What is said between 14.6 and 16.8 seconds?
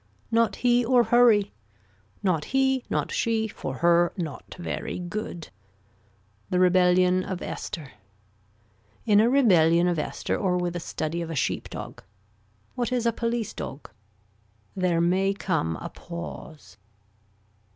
There may come a pause.